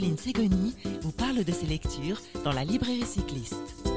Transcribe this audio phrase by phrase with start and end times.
[0.00, 3.89] Caroline Ségoni vous parle de ses lectures dans la librairie cycliste.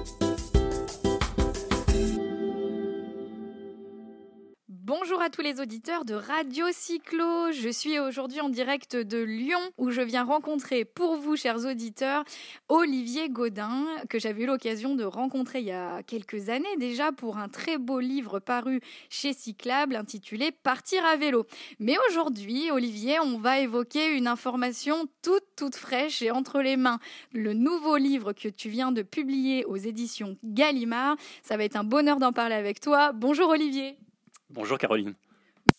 [5.23, 7.53] À tous les auditeurs de Radio Cyclo.
[7.53, 12.25] Je suis aujourd'hui en direct de Lyon où je viens rencontrer pour vous, chers auditeurs,
[12.67, 17.37] Olivier Godin, que j'avais eu l'occasion de rencontrer il y a quelques années déjà pour
[17.37, 21.45] un très beau livre paru chez Cyclable intitulé Partir à vélo.
[21.79, 26.99] Mais aujourd'hui, Olivier, on va évoquer une information toute, toute fraîche et entre les mains.
[27.31, 31.15] Le nouveau livre que tu viens de publier aux éditions Gallimard.
[31.43, 33.13] Ça va être un bonheur d'en parler avec toi.
[33.13, 33.97] Bonjour Olivier.
[34.53, 35.15] Bonjour Caroline.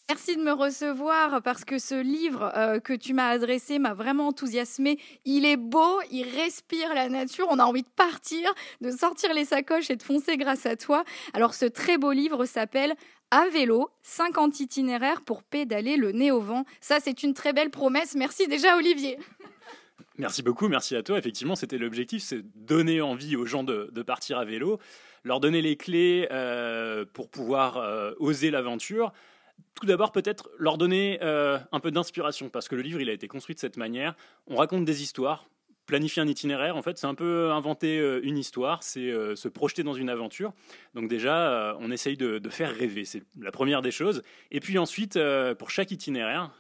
[0.09, 4.29] Merci de me recevoir parce que ce livre euh, que tu m'as adressé m'a vraiment
[4.29, 4.99] enthousiasmé.
[5.25, 9.45] Il est beau, il respire la nature, on a envie de partir, de sortir les
[9.45, 11.05] sacoches et de foncer grâce à toi.
[11.35, 12.95] Alors ce très beau livre s'appelle
[13.31, 16.65] à vélo, 50 itinéraires pour pédaler le nez au vent.
[16.81, 18.17] Ça, c'est une très belle promesse.
[18.17, 19.19] Merci déjà, Olivier.
[20.19, 21.19] Merci beaucoup, merci à toi.
[21.19, 24.79] Effectivement, c'était l'objectif, c'est donner envie aux gens de, de, partir à vélo,
[25.25, 29.13] leur donner les clés euh, pour pouvoir euh, oser l'aventure.
[29.75, 33.13] Tout d'abord, peut-être leur donner euh, un peu d'inspiration, parce que le livre, il a
[33.13, 34.15] été construit de cette manière.
[34.47, 35.49] On raconte des histoires.
[35.87, 39.49] Planifier un itinéraire, en fait, c'est un peu inventer euh, une histoire, c'est euh, se
[39.49, 40.55] projeter dans une aventure.
[40.95, 44.23] Donc déjà, euh, on essaye de, de, faire rêver, c'est la première des choses.
[44.51, 45.19] Et puis ensuite,
[45.59, 46.53] pour chaque itinéraire,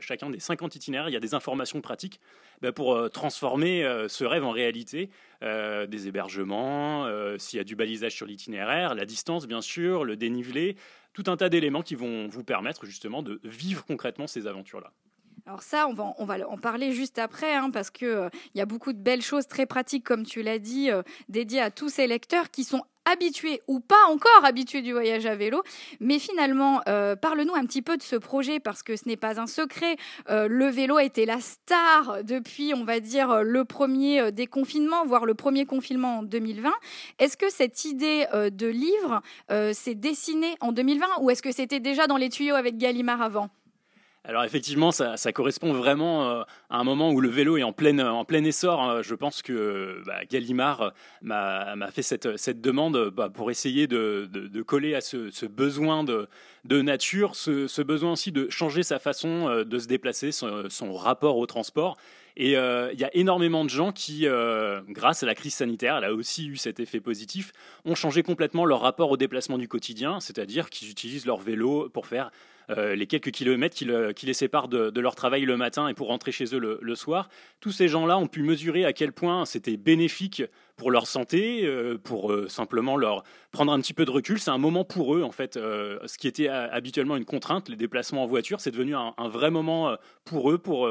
[0.00, 2.20] chacun des 50 itinéraires, il y a des informations pratiques
[2.60, 5.10] bah, pour transformer ce rêve en réalité.
[5.42, 7.06] des hébergements,
[7.38, 10.76] s'il y a du balisage sur l'itinéraire, la distance bien sûr, le dénivelé,
[11.12, 14.92] tout un tas d'éléments qui vont vous permettre justement de vivre concrètement ces aventures-là.
[15.44, 18.60] Alors ça, on va, on va en parler juste après, hein, parce qu'il euh, y
[18.60, 21.88] a beaucoup de belles choses très pratiques, comme tu l'as dit, euh, dédiées à tous
[21.88, 25.64] ces lecteurs qui sont habitués ou pas encore habitués du voyage à vélo.
[25.98, 29.40] Mais finalement, euh, parle-nous un petit peu de ce projet parce que ce n'est pas
[29.40, 29.96] un secret.
[30.28, 35.34] Le vélo a été la star depuis, on va dire, le premier déconfinement, voire le
[35.34, 36.70] premier confinement en 2020.
[37.18, 39.20] Est-ce que cette idée de livre
[39.72, 43.50] s'est dessinée en 2020 ou est-ce que c'était déjà dans les tuyaux avec Gallimard avant?
[44.24, 47.98] Alors effectivement, ça, correspond vraiment euh, à un moment où le vélo est en plein,
[47.98, 48.88] en plein essor.
[48.88, 54.28] Euh, je pense que bah, Gallimard m'a fait cette, cette demande bah, pour essayer de,
[54.30, 56.28] de, coller à ce, besoin de,
[56.64, 61.36] de nature, ce, besoin aussi de changer sa façon euh, de se déplacer, son, rapport
[61.36, 61.96] au transport.
[62.36, 65.96] Et euh, il y a énormément de gens qui, euh, grâce à la crise sanitaire,
[65.96, 67.52] elle a aussi eu cet effet positif,
[67.84, 72.06] ont changé complètement leur rapport au déplacement du quotidien, c'est-à-dire qu'ils utilisent leur vélo pour
[72.06, 72.30] faire
[72.78, 75.94] euh, les quelques kilomètres qui, le, qui les séparent de, leur travail le matin et
[75.94, 77.28] pour rentrer chez eux le, soir.
[77.60, 80.42] Tous ces gens-là ont pu mesurer à quel point c'était bénéfique
[80.76, 84.38] pour leur santé, euh, pour euh, simplement leur prendre un petit peu de recul.
[84.38, 85.54] C'est un moment pour eux, en fait.
[85.54, 89.96] Ce qui était habituellement une contrainte, les déplacements en voiture, c'est devenu un, vrai moment
[90.24, 90.88] pour eux, pour,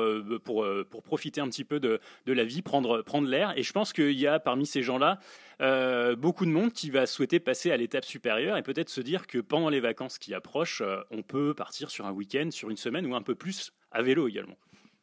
[1.03, 3.53] profiter un petit peu de, de la vie, prendre, prendre l'air.
[3.57, 5.19] Et je pense qu'il y a parmi ces gens-là
[5.61, 9.27] euh, beaucoup de monde qui va souhaiter passer à l'étape supérieure et peut-être se dire
[9.27, 12.77] que pendant les vacances qui approchent, euh, on peut partir sur un week-end, sur une
[12.77, 14.57] semaine ou un peu plus à vélo également.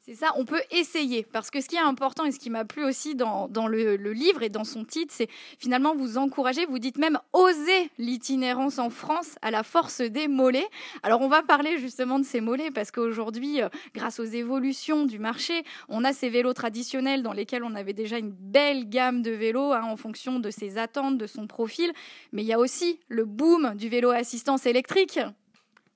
[0.08, 1.22] C'est ça, on peut essayer.
[1.22, 4.42] Parce que ce qui est important et ce qui m'a plu aussi dans, le, livre
[4.42, 9.34] et dans son titre, c'est finalement vous encourager, vous dites même oser l'itinérance en France
[9.42, 10.66] à la force des mollets.
[11.02, 15.18] Alors on va parler justement de ces mollets parce qu'aujourd'hui, euh, grâce aux évolutions du
[15.18, 19.32] marché, on a ces vélos traditionnels dans lesquels on avait déjà une belle gamme de
[19.32, 21.92] vélos hein, en fonction de ses attentes, de son profil.
[22.32, 25.20] Mais il y a aussi le boom du vélo assistance électrique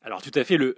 [0.05, 0.73] alors tout à fait, le,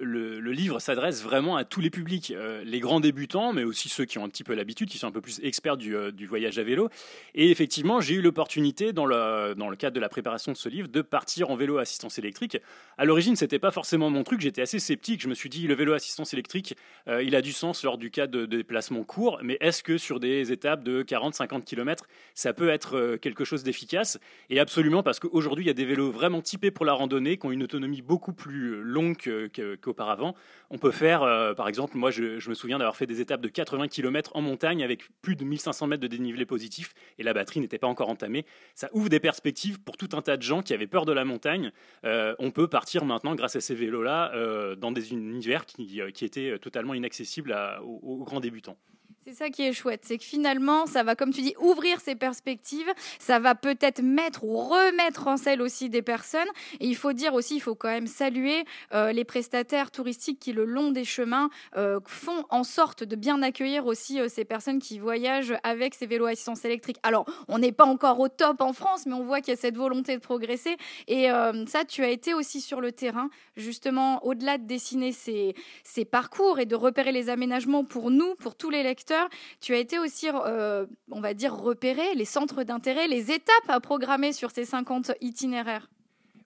[0.52, 4.18] livre s'adresse vraiment à tous les publics, euh, les grands débutants, mais aussi ceux qui
[4.18, 6.62] ont un petit peu l'habitude, qui sont un peu plus experts du, euh, voyage à
[6.62, 6.90] vélo.
[7.34, 11.00] Et effectivement, j'ai eu l'opportunité, dans le, cadre de la préparation de ce livre, de
[11.00, 12.58] partir en vélo à assistance électrique.
[12.98, 15.22] À l'origine, c'était pas forcément mon truc, j'étais assez sceptique.
[15.22, 16.76] Je me suis dit, le vélo à assistance électrique,
[17.08, 19.96] euh, il a du sens lors du cas de, de déplacements courts, mais est-ce que
[19.96, 24.18] sur des étapes de 40-50 km, ça peut être quelque chose d'efficace?
[24.50, 27.46] Et absolument, parce qu'aujourd'hui, il y a des vélos vraiment typés pour la randonnée, qui
[27.46, 30.32] ont une autonomie beaucoup plus longue qu'auparavant.
[30.32, 30.38] Qu
[30.70, 33.48] on peut faire, euh, par exemple, moi je, me souviens d'avoir fait des étapes de
[33.48, 37.60] 80 km en montagne avec plus de 1500 mètres de dénivelé positif et la batterie
[37.60, 38.44] n'était pas encore entamée.
[38.74, 41.24] Ça ouvre des perspectives pour tout un tas de gens qui avaient peur de la
[41.24, 41.72] montagne.
[42.04, 46.58] Euh, on peut partir maintenant, grâce à ces vélos-là, euh, dans des univers qui, étaient
[46.58, 48.78] totalement inaccessibles aux grands débutants.
[49.26, 52.14] C'est ça qui est chouette, c'est que finalement, ça va, comme tu dis, ouvrir ses
[52.14, 56.46] perspectives, ça va peut-être mettre ou remettre en selle aussi des personnes.
[56.78, 60.52] Et il faut dire aussi, il faut quand même saluer euh, les prestataires touristiques qui,
[60.52, 61.48] le long des chemins,
[61.78, 66.04] euh, font en sorte de bien accueillir aussi euh, ces personnes qui voyagent avec ces
[66.04, 66.98] vélos à assistance électrique.
[67.02, 69.60] Alors, on n'est pas encore au top en France, mais on voit qu'il y a
[69.60, 70.76] cette volonté de progresser.
[71.08, 71.28] Et
[71.66, 76.66] ça, tu as été aussi sur le terrain, justement, au-delà de dessiner ces parcours et
[76.66, 79.13] de repérer les aménagements pour nous, pour tous les lecteurs
[79.60, 84.32] tu as été aussi, on va dire, repérer les centres d'intérêt, les étapes à programmer
[84.32, 85.88] sur ces 50 itinéraires.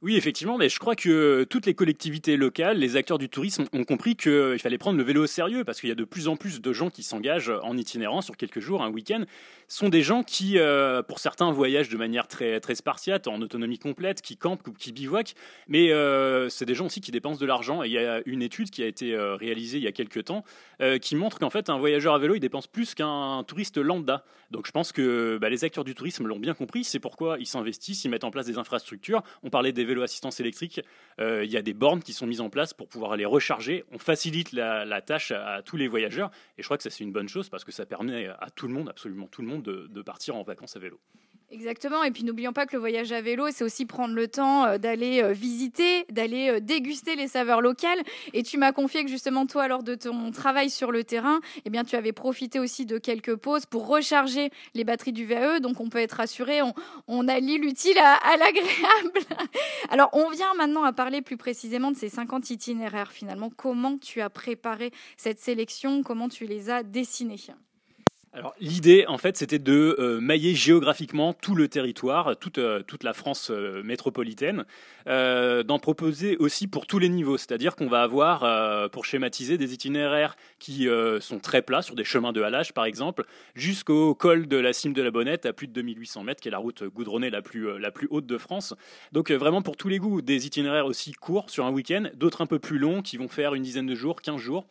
[0.01, 3.83] Oui, effectivement, mais je crois que toutes les collectivités locales, les acteurs du tourisme ont
[3.83, 6.37] compris qu'il fallait prendre le vélo au sérieux parce qu'il y a de plus en
[6.37, 9.25] plus de gens qui s'engagent en itinérant sur quelques jours, un week-end.
[9.67, 13.41] Ce sont des gens qui, euh, pour certains, voyagent de manière très, très spartiate, en
[13.43, 15.35] autonomie complète, qui campent ou qui bivouaquent,
[15.67, 17.83] mais euh, c'est des gens aussi qui dépensent de l'argent.
[17.83, 20.25] Et il y a une étude qui a été euh, réalisée il y a quelques
[20.25, 20.45] temps
[21.03, 24.25] qui montre qu'en fait, un voyageur à vélo, il dépense plus qu'un touriste lambda.
[24.53, 27.47] Donc je pense que bah, les acteurs du tourisme l'ont bien compris, c'est pourquoi ils
[27.47, 29.25] s'investissent, ils mettent en place des infrastructures.
[29.43, 30.81] On parlait des vélo assistance électrique,
[31.21, 33.85] euh, il y a des bornes qui sont mises en place pour pouvoir les recharger.
[33.91, 36.31] On facilite la, tâche à, tous les voyageurs.
[36.57, 38.69] Et je crois que ça, c'est une bonne chose parce que ça permet à tout
[38.69, 41.01] le monde, absolument tout le monde, de partir en vacances à vélo.
[41.51, 44.67] Exactement, et puis n'oublions pas que le voyage à vélo, c'est aussi prendre le temps
[44.67, 48.03] euh, d'aller euh, visiter, d'aller euh, déguster les saveurs locales.
[48.35, 51.71] Et tu m'as confié que justement toi, lors de ton travail sur le terrain, eh
[51.71, 55.61] bien, tu avais profité aussi de quelques pauses pour recharger les batteries du VAE.
[55.61, 56.75] Donc on peut être rassuré, on,
[57.07, 59.21] on allie l'utile à, à l'agréable.
[59.89, 63.49] Alors on vient maintenant à parler plus précisément de ces 50 itinéraires finalement.
[63.49, 66.03] Comment tu as préparé cette sélection?
[66.03, 67.39] Comment tu les as dessinés?
[68.35, 73.03] Alors l'idée, en fait, c'était de euh, mailler géographiquement tout le territoire, toute, euh, toute
[73.03, 74.65] la France euh, métropolitaine,
[75.07, 77.39] d'en proposer aussi pour tous les niveaux.
[77.39, 80.87] C'est-à-dire qu'on va avoir, pour schématiser, des itinéraires qui
[81.21, 84.93] sont très plats, sur des chemins de halage par exemple, jusqu'au col de la cime
[84.93, 87.79] de la Bonnette à plus de 2800 mètres, qui est la route goudronnée la plus,
[87.79, 88.75] la plus haute de France.
[89.13, 92.47] Donc vraiment pour tous les goûts, des itinéraires aussi courts sur un week-end, d'autres un
[92.47, 94.67] peu plus longs qui vont faire une dizaine de jours, 15 jours.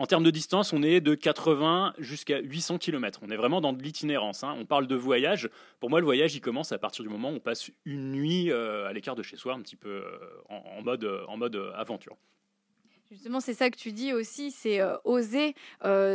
[0.00, 3.20] En termes de distance, on est de 80 jusqu'à 800 km.
[3.22, 4.42] On est vraiment dans de l'itinérance.
[4.42, 4.56] Hein.
[4.58, 5.50] On parle de voyage.
[5.78, 8.50] Pour moi, le voyage, il commence à partir du moment où on passe une nuit
[8.50, 10.18] euh, à l'écart de chez soi, un petit peu euh,
[10.48, 12.16] en, mode, en mode euh, aventure.
[13.10, 15.56] Justement, c'est ça que tu dis aussi, c'est oser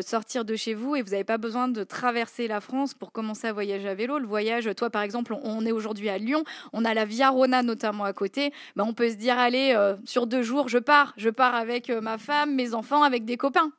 [0.02, 3.48] sortir de chez vous et vous n'avez pas besoin de traverser la France pour commencer
[3.48, 4.18] à voyager à vélo.
[4.18, 7.64] Le voyage, toi par exemple, on, est aujourd'hui à Lyon, on a la Via Rona
[7.64, 8.54] notamment à côté.
[8.78, 9.76] Ben, on peut se dire, allez,
[10.06, 11.14] sur deux jours, je pars.
[11.18, 13.72] Je pars avec ma femme, mes enfants, avec des copains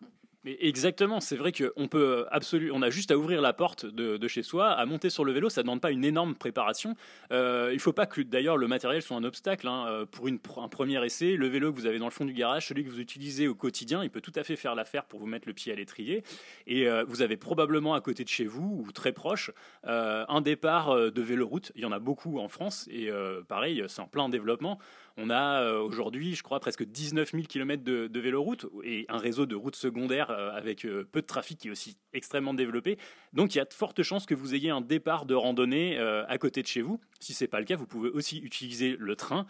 [0.61, 4.43] exactement, c'est vrai qu'on peut absolument, on a juste à ouvrir la porte de, chez
[4.43, 6.95] soi, à monter sur le vélo, ça ne demande pas une énorme préparation.
[7.33, 9.67] Euh, il ne faut pas que d'ailleurs le matériel soit un obstacle.
[9.67, 9.87] Hein.
[9.89, 10.07] Euh,
[10.43, 12.85] pour un premier essai, le vélo que vous avez dans le fond du garage, celui
[12.85, 15.49] que vous utilisez au quotidien, il peut tout à fait faire l'affaire pour vous mettre
[15.49, 16.23] le pied à l'étrier.
[16.67, 19.51] Et euh, vous avez probablement à côté de chez vous ou très proche
[19.85, 21.73] un départ de véloroute.
[21.75, 23.11] Il y en a beaucoup en France et
[23.49, 24.79] pareil, c'est en plein développement.
[25.19, 29.47] On a euh, aujourd'hui, je crois, presque 19 000 km de, de et un réseau
[29.47, 32.99] de routes secondaires euh, avec euh, peu de trafic qui est aussi extrêmement développé.
[33.33, 36.39] Donc il y a de fortes chances que vous ayez un départ de randonnée à
[36.39, 37.01] côté de chez vous.
[37.21, 39.47] Si ce n'est pas le cas, vous pouvez aussi utiliser le train.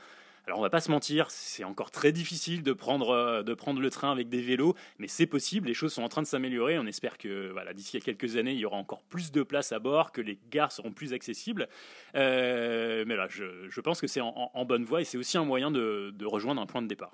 [0.47, 3.81] Alors on va pas se mentir, c'est encore très difficile de prendre, euh, de prendre
[3.81, 6.79] le train avec des vélos, mais c'est possible, les choses sont en train de s'améliorer.
[6.79, 9.73] On espère que voilà, d'ici à quelques années, il y aura encore plus de place
[9.73, 11.69] à bord, que les gares seront plus accessibles.
[12.15, 15.73] Euh, mais là, je, pense que c'est en, bonne voie et c'est aussi un moyen
[15.73, 17.13] de, rejoindre un point de départ.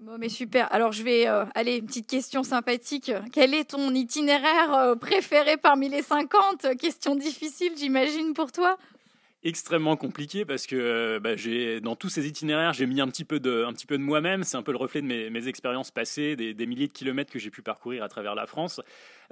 [0.00, 0.70] Bon, mais super.
[0.70, 3.10] Alors, je vais euh, aller, une petite question sympathique.
[3.32, 8.76] Quel est ton itinéraire préféré parmi les 50 Question difficile, j'imagine, pour toi
[9.44, 13.24] extrêmement compliqué parce que euh, bah, j'ai dans tous ces itinéraires j'ai mis un petit
[13.24, 14.42] peu de un petit peu de moi-même.
[14.42, 17.38] C'est un peu le reflet de mes, expériences passées des, des, milliers de kilomètres que
[17.38, 18.80] j'ai pu parcourir à travers la France.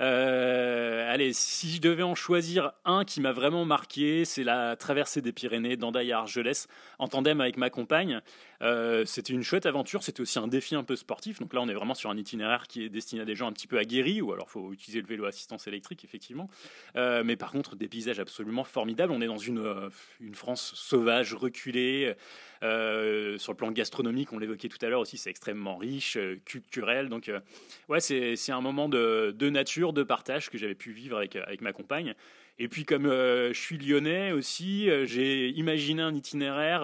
[0.01, 5.21] Euh, allez si je devais en choisir un qui m'a vraiment marqué c'est la traversée
[5.21, 6.67] des Pyrénées d'Andaille à Argelès
[6.99, 8.21] en tandem avec ma compagne
[8.63, 11.69] euh, c'était une chouette aventure c'était aussi un défi un peu sportif donc là on
[11.69, 14.21] est vraiment sur un itinéraire qui est destiné à des gens un petit peu aguerris
[14.21, 16.49] ou alors faut utiliser le vélo assistance électrique effectivement
[16.95, 19.91] mais par contre des paysages absolument formidables on est dans une
[20.21, 22.15] une France sauvage, reculée.
[22.63, 26.41] Euh, sur le plan gastronomique, on l'évoquait tout à l'heure aussi, c'est extrêmement riche, euh,
[26.45, 27.09] culturel.
[27.09, 27.41] Donc, euh,
[27.89, 31.73] ouais, c'est un moment de, nature, de partage que j'avais pu vivre avec, avec ma
[31.73, 32.15] compagne.
[32.63, 36.83] Et puis, comme je suis lyonnais aussi, j'ai imaginé un itinéraire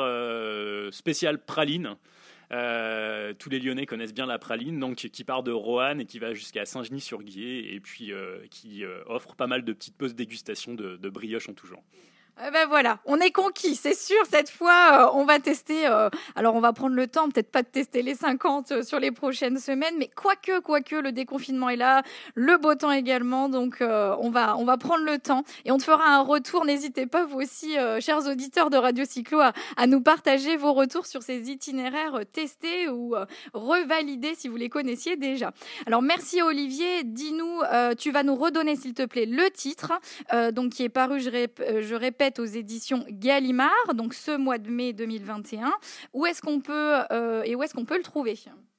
[0.92, 1.94] spécial praline.
[2.50, 6.34] tous les Lyonnais connaissent bien la praline, donc qui part de Roanne et qui va
[6.34, 8.10] jusqu'à Saint-Genis-sur-Guiers, et puis
[8.50, 11.84] qui offre pas mal de petites pauses dégustation de, de brioches en tout genre.
[12.46, 14.16] Eh ben voilà, on est conquis, c'est sûr.
[14.30, 15.88] Cette fois, euh, on va tester.
[15.88, 19.00] Euh, alors, on va prendre le temps, peut-être pas de tester les 50 euh, sur
[19.00, 22.02] les prochaines semaines, mais quoique, quoique, le déconfinement est là,
[22.36, 23.48] le beau temps également.
[23.48, 26.64] Donc, on va, on va prendre le temps et on te fera un retour.
[26.64, 31.22] N'hésitez pas, vous aussi, chers auditeurs de Radio Cyclo, à, nous partager vos retours sur
[31.22, 33.14] ces itinéraires testés ou
[33.52, 35.52] revalidés si vous les connaissiez déjà.
[35.86, 37.02] Alors, merci Olivier.
[37.04, 37.62] Dis-nous,
[37.98, 39.92] tu vas nous redonner, s'il te plaît, le titre,
[40.52, 45.72] donc qui est paru, je répète aux éditions Gallimard, donc ce mois de mai 2021.
[46.12, 48.34] Où est-ce qu'on peut euh, et où est-ce qu'on peut le trouver?